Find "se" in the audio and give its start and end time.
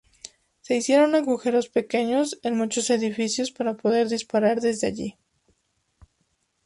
0.61-0.75